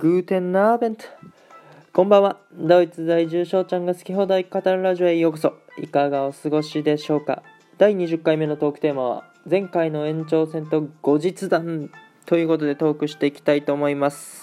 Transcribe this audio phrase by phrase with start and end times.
[0.00, 1.04] グーテンナーベント。
[1.92, 2.38] こんばんは。
[2.54, 5.52] ドイツ在住翔ちゃんが好き放題語るラジオへようこそ。
[5.76, 7.42] いかがお過ごしでしょうか
[7.76, 11.90] 第20回目のトークテーマは、前回の延長戦と後日談
[12.24, 14.42] ということでトークしていきたいと思います。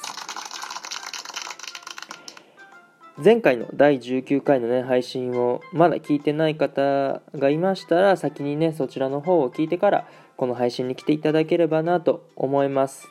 [3.18, 13.08] 前回の第19回のね、配信をまだ聞いてない方がいましたら、先にね、そちらの方を聞いてから、この配信に来ていただければなと思います。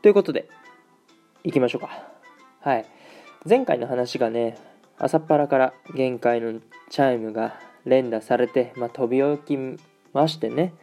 [0.00, 0.48] ということで、
[1.48, 1.88] 行きましょうか。
[2.60, 2.84] はい。
[3.48, 4.58] 前回の話がね、
[4.98, 10.74] 朝っぱらから限界のチャイムが連打されて、まあ、飛び起きましてね、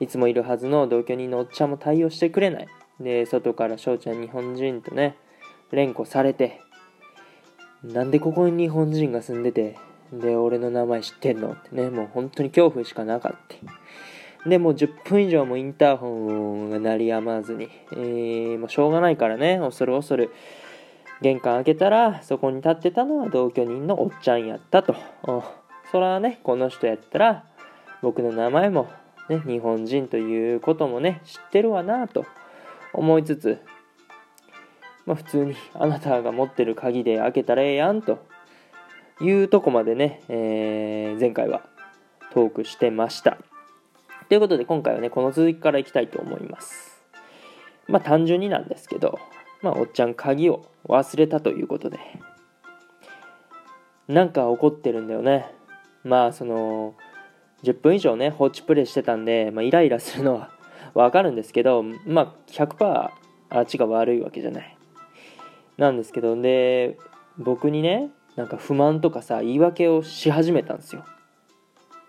[0.00, 2.68] いつもいるはずの同居人のおっちゃんも対応してくれない。
[2.98, 5.16] で、外から翔ちゃん日本人とね、
[5.70, 6.62] 連呼されて、
[7.84, 9.76] なんでここに日本人が住んでて、
[10.12, 13.56] で、俺の名前知ってんのってね、もう本当に恐怖しかなかった。
[14.46, 20.30] で、もう10分以上もインターホンが鳴りやまずに、えー、もうしょうがないからね、恐る恐る、
[21.20, 24.94] 玄関開けたら、そこに立ってたのは同居人のおっちゃんやったと。
[25.90, 27.44] そらね、この人やったら、
[28.02, 28.88] 僕の名前も、
[29.28, 32.24] ね、日本人ということもね、知ってるわなと
[32.92, 33.60] 思いつつ、
[35.06, 38.24] まあ、普通にあなたが持ってる鍵で開けたらええやんと
[39.20, 41.62] いうとこまでね、えー、前回は
[42.32, 43.38] トークしてました。
[44.28, 47.02] ということで今回はね、この続きからいきたいと思います。
[47.86, 49.18] まあ単純になんですけど、
[49.62, 51.98] まあおっちゃん鍵を忘れたということで。
[54.06, 55.50] なんか怒ってるんだよね。
[56.04, 56.94] まあその
[57.62, 60.50] 10分以上ね放置プレイしてたんで、まあ、イライラするのは
[60.94, 63.10] わかるんですけどまあ100%
[63.50, 64.76] あっちが悪いわけじゃない。
[65.76, 66.98] なんですけどで
[67.38, 71.04] 僕にねなんか不満とかさ言い訳をし始めたんですよ。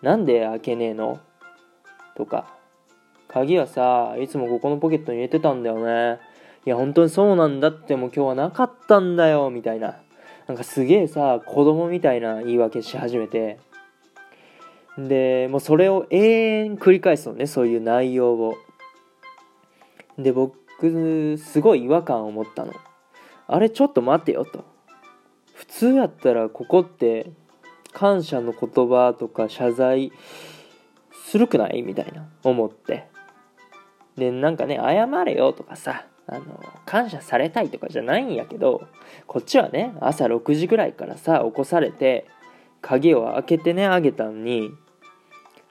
[0.02, 1.20] なんで開けねえの？
[2.20, 2.46] とか
[3.28, 6.20] 鍵はさいつもここのポケットに入れてたんだよね
[6.66, 9.96] いや、本当にそうなんだってもう今日はなかったんだよ、みたいな。
[10.48, 13.60] なんかすげえさ、子供みたいな言い訳し始めて。
[14.98, 18.58] で、もうそれを永遠繰り返すのね、そういう内容を。
[20.18, 22.74] で、僕、すごい違和感を持ったの。
[23.48, 24.66] あれ、ちょっと待てよと。
[25.54, 27.32] 普通やったらここって
[27.94, 30.12] 感謝の言葉とか謝罪
[31.30, 31.82] するくない？
[31.82, 32.28] みたいな。
[32.44, 33.08] 思って。
[34.18, 38.88] で、なんかね、謝れよとかさ、あの感謝されたいとかじゃないんやけど
[39.26, 42.28] こっちはね朝6時ぐらいからさ起こされて
[42.82, 44.70] 鍵を開けてねあげたのに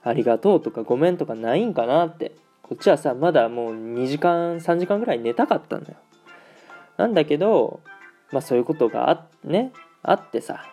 [0.02, 2.34] ありがとうとかごめんとかないんかなって。
[2.68, 5.97] こっちはさまだもう2時間3時間ぐらい寝たかったんだよ。
[6.98, 7.80] なんだけど
[8.30, 10.66] まあそういうことがあ,、ね、あってさ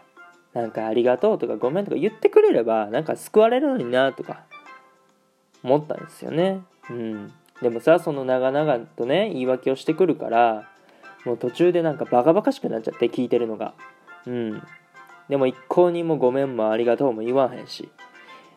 [0.53, 4.43] なんかありがとうとかごめんとか言ってくれればなんか救われるのになとか
[5.65, 6.61] 思ったんですよね。
[6.89, 7.33] うん。
[7.61, 10.69] でもさその長々とね言い訳をしてくるから
[11.25, 13.73] もう途中でなんかバカバカしくなっちゃって聞いてるのが。
[14.27, 14.61] うん。
[15.27, 17.89] でも一向にもごめんもありがとうも言わへんし。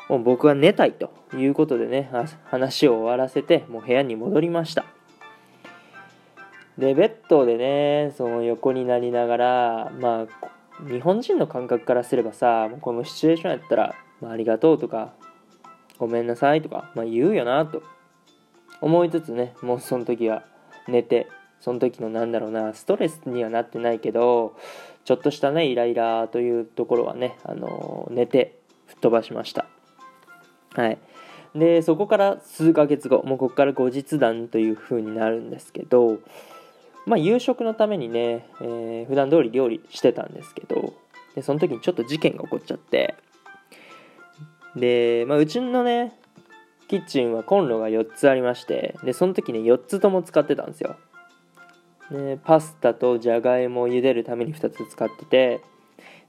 [0.09, 2.11] もう僕は寝たいということでね
[2.45, 4.85] 話を終わらせてもう部屋に戻りました。
[6.77, 15.13] でベッドでねその横になりながらまあ日本人の感覚からすればさこのシチュエーションやったら、まあ、ありがとうとか
[15.99, 17.83] ごめんなさいとか、まあ、言うよなと。
[18.81, 20.45] 思いつつねもうその時は
[20.87, 21.27] 寝て
[21.61, 24.57] その時のなんだろうなストレスにはなってないけど
[25.05, 29.65] ちょっとしたねイライラというところはね、あの寝て吹っ飛ばしました。
[30.75, 30.99] はい。
[31.55, 36.19] でそこから数ヶ月後もうここから後日談という風になるんですけど
[37.07, 40.93] まあ夕食のためにね、えー、普段通り料理してたんですけど
[41.35, 43.15] でその時にちょっと事件が起こっちゃって
[44.78, 46.12] で、まあ、うちのね
[46.89, 50.97] キッチンはコンロが4つありましてでその時ね4つとも使ってたんですよ。
[52.11, 55.61] でパスタとじゃがいもを茹でるために2つ使ってて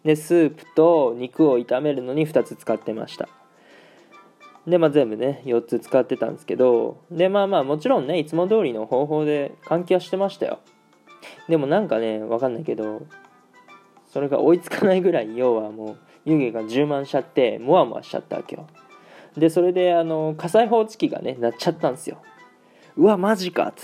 [0.04, 3.30] でスープと肉を炒めるのに2つ使ってました。
[4.68, 10.60] でまあ全部ね4つ使ってたんですけどでまあまあもちろんねいつも通りの方法で換気はしてましたよ。
[11.48, 13.04] でもなんかねわかんないけど
[14.08, 18.68] それが追いつかないぐらい要はもう湯気が充満しちゃってモワモワしちゃったわけよ。
[19.38, 22.22] でそれであの火災報知器がね鳴っちゃったんですよ。
[22.98, 23.84] うわマジかと。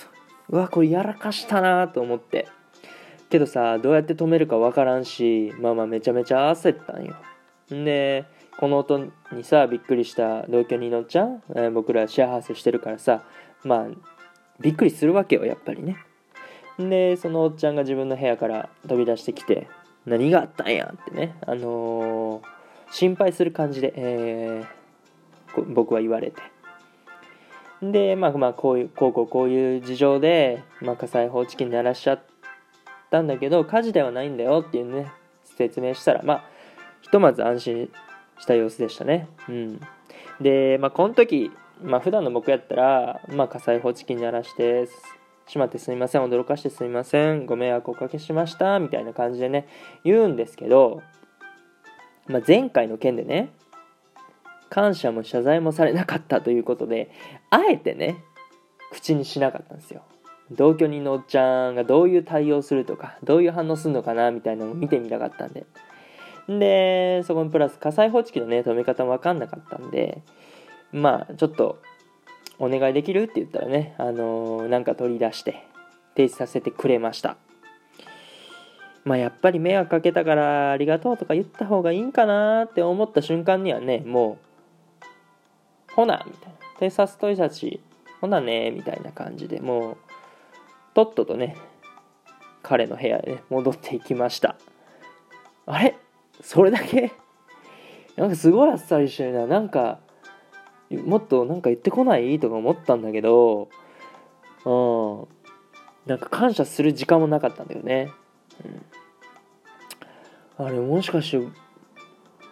[0.50, 2.48] うわこれやらかしたなと思って。
[3.30, 7.16] けどさどうやって止めるかわからんしまあまあめちゃめちゃ焦ったんよ。
[7.74, 8.26] んで
[8.58, 9.00] この音
[9.32, 13.24] にさびっくりした同居人のちゃん、えー、僕らシェアハウスしてるからさ
[13.64, 13.88] まあ
[14.60, 15.98] びっくりするわけよやっぱりね。
[16.78, 19.68] でそのおっちゃんが自分の部屋から飛び出してきて
[20.06, 24.86] 何があったんやってねあのー、心配する感じで、えー
[25.64, 26.42] 僕は言われて
[27.82, 32.24] で、まあまあ、こういう、こうこうこういう事情で、まあ、火災報知器に鳴らしちゃっ
[33.12, 35.12] たんだけど、火事ではないんだよっていうね、
[35.58, 36.44] 説明したら、まあ、
[37.02, 37.92] ひとまず安心
[38.40, 39.28] した様子でしたね。
[39.50, 39.82] うん。
[40.42, 44.88] で、まあ、この時、まあ、普段の僕やったら、まあ、火災報知器に鳴らして、
[45.48, 49.68] しまってすみません、驚かしてすみません、ご迷惑おかけしました、みたいな感じでね、
[50.04, 51.02] 言うんですけど、
[52.28, 53.52] まあ、前回の件でね、
[54.70, 57.12] 感謝も謝罪もされなかったということで、
[57.52, 58.18] あえてね、
[58.92, 60.02] 口にしなかったんですよ。
[60.52, 65.66] 同居人のおっちゃんがどういう対応するとか、どういう反応するのかな、みたいなのを見てみたかったんで。
[66.48, 70.22] で、そこにプラス火災報知器のね、止め方もわかんなかったんで、
[70.92, 71.80] まあ、ちょっと、
[72.60, 73.24] お願いできる？
[73.24, 75.66] って言ったらね、あのー、なんか取り出して、
[76.16, 77.38] 停止させてくれました。
[79.04, 84.40] まあやっぱり迷惑かけたからありがとうとか言った方がいいんかなって思った瞬間にはね、も
[85.92, 86.88] う、ほなみたいな。
[86.88, 87.82] 偵察といたち、
[88.20, 89.98] ほなねみたいな感じでもう、
[90.94, 91.56] とっととね、
[92.64, 94.56] 彼の部屋へ、ね、戻っていきました。
[95.68, 95.96] あれ？
[96.42, 97.12] それだけ？
[98.16, 99.46] なんかすごいあっさりしてるな。
[99.46, 100.00] なんか、
[100.92, 102.40] もっとなんか言ってこない？
[102.40, 103.70] とか思ったんだけど、
[104.66, 105.28] うん。
[106.06, 108.12] なんか感謝する時間もなかったんだよね。
[110.60, 111.48] うん、あれもしかして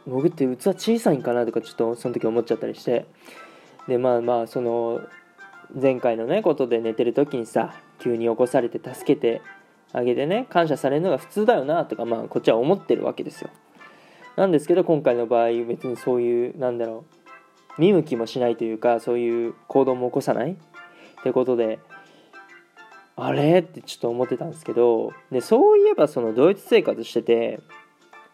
[0.08, 1.46] 僕って器小さいんかな？
[1.46, 3.06] とかちょっとその時思っちゃったりして。
[3.88, 5.02] でまあまあその
[5.80, 9.42] 前回のねことで寝てる時にさ急に起こされて助けて
[9.92, 13.52] あげてね感謝されるのが普通だよなとかまあこっちは思ってるわけですよ。
[14.36, 17.23] なんですけど今回の場合別にそういうなんだろう。
[17.78, 20.56] 見向きもしないというかそういう行動も起こさないっ
[21.24, 21.80] てことで
[23.16, 23.60] あれ？
[23.60, 27.60] ってちょっと思ってたんですけどでそういえばそのドイツ生活してて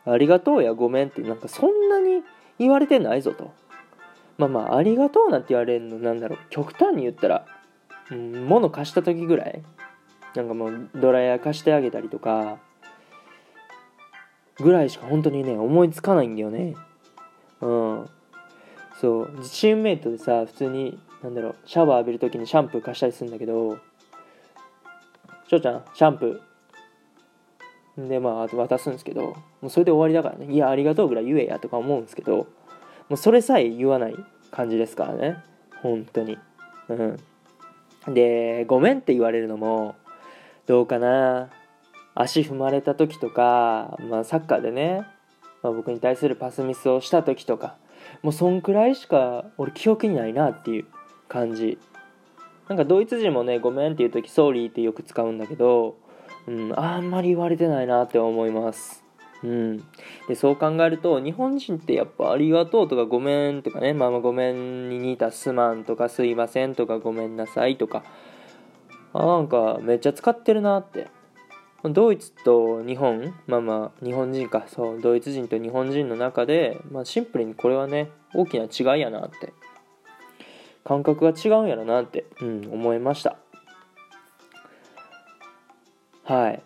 [0.06, 2.24] ありがとうやごめんってなんかそんなに
[2.58, 3.54] 言われてないぞと。
[4.38, 7.46] まあまあありがとうなんて言われるのなんだろう極端に言ったら、
[8.12, 9.62] うん、物貸した時ぐらい。
[10.36, 12.60] なんかもうドライヤー貸してあげたりとか
[14.58, 16.76] ぐらいしか本当にね思いつかないんだよね。
[17.62, 18.10] うん。
[19.00, 23.80] そうチームメイトでさ普通になんだろうシャワー浴びる時にシャンプー貸したりするんだけど
[25.50, 28.08] 翔ちゃん、シャンプー。
[28.08, 32.46] で、まあ、渡すんですけど、もうそれで終わりだからね、いや、ありがとうぐらい言えやとか思うんですけど、も
[33.16, 34.16] うそれさえ言わない
[34.52, 35.38] 感じですからね。
[35.82, 36.38] 本当に。
[36.88, 38.14] うん。
[38.14, 39.96] で、ごめんって言われるのも、
[40.68, 41.50] どうかな。
[42.14, 45.02] 足踏まれた時とか、まあ、サッカーでね、
[45.64, 47.76] まあ、僕に対するパスミスをした時とか、
[48.22, 50.86] もうそんくらいしか俺記憶にないなっていう
[51.28, 51.78] 感じ。
[52.68, 55.98] なんかドイツ人もねごめんっていう時ソーリーってよく使うんだけど、
[56.48, 59.04] うん、あんまり言われてないなって思います。
[59.44, 59.78] うん、
[60.28, 68.04] でそう考えると日本人ってやっぱ「ありがとう」とか「ごめん」とかね「まあ、まあごめん」に似た「すまん」とか「すいません」とか「ごめんなさい」とか
[69.14, 71.08] あなんかめっちゃ使ってるなって
[71.84, 74.66] ドイツと日本まあまあ日本人か。
[74.68, 79.54] そうドイツ人と日本人の中で、まあ、シンプルにこれはね大きな違いやなって。
[80.84, 83.38] 感覚が違うんやろなって、うん、思いました。
[86.24, 86.64] はい。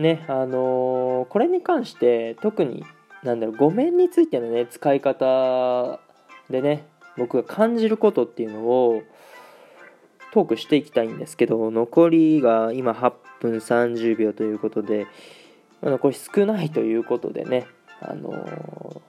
[0.00, 2.84] ねあのー、これに関して特に
[3.22, 6.00] なんだろうごめんについてのね使い方
[6.50, 6.86] でね
[7.16, 9.02] 僕が感じることっていうのを
[10.32, 15.06] トークしていきたいんですけど残りが今8分30秒ということで
[15.82, 17.66] 残り少ないということでね
[18.00, 19.00] あのー、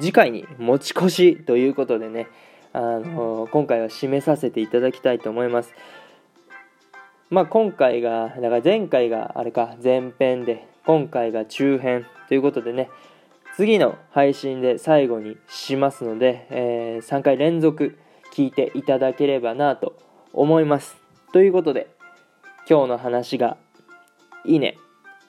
[0.00, 2.26] 次回に持ち越しということでね
[2.72, 5.72] あの今回は締めさせていただきたいと思います。
[7.30, 12.90] まあ今回が、だから前回があれか前編で、今回が中編ということでね、
[13.56, 17.98] 次の配信で最後にしますので、えー、3回連続
[18.32, 19.96] 聞いていただければなと
[20.32, 20.96] 思います。
[21.32, 21.88] ということで、
[22.68, 23.56] 今日の話が
[24.44, 24.76] いいね、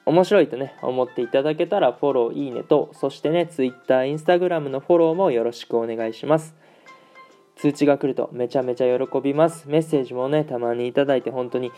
[0.04, 6.54] 面白いとね、思っていただけたらフォロー、いいねと、そしてね、Twitter、Instagram のフォローもよろしくお願いします。
[7.56, 9.68] 通知が来るとめちゃめちゃ喜びます。
[9.68, 11.70] メッセージもね、たまにいただいて本当に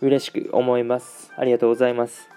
[0.00, 1.32] 嬉しく思います。
[1.36, 2.28] ありがとうございます。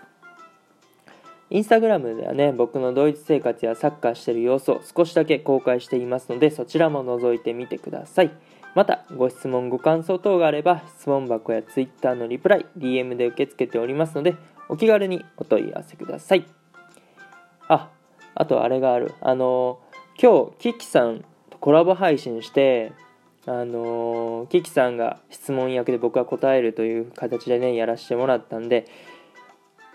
[1.50, 8.32] インスタグラムではね、僕のドイツ生活やサッカーしてる様子を少しだけ公開していますので、そちらも覗いてみてください。
[8.78, 14.36] また、ご質問、ご感想等があれば、質問箱や Twitter のリプライ、DM で受け付けておりますので、
[14.70, 16.46] お気軽にお問い合わせください。
[17.70, 17.90] あ、
[18.36, 19.16] あとあれがある。
[19.20, 19.80] あの
[20.22, 22.92] 今日、キキさんとコラボ配信して
[23.48, 28.86] あの、キキさんが質問役で僕が答えるという形でねやらせてもらったんで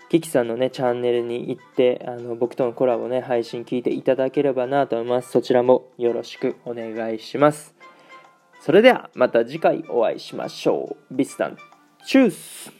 [0.09, 7.82] キキさんのねチャンネルに行ってあの僕とのコラボね配信聞いていただければなと思いますそちらもよろしくお願いします
[8.65, 11.13] それではまた次回お会いしましょう。
[11.13, 11.57] ビスタン、
[12.05, 12.71] チュース